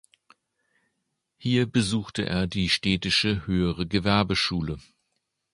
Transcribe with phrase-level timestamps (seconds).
[1.37, 4.79] Hier besuchte er die städtische Höhere Gewerbeschule.